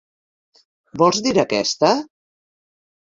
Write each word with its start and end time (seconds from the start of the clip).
Vols 1.01 1.21
dir 1.27 1.35
aquesta? 1.43 1.93